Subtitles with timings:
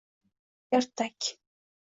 [0.71, 1.17] Ertak…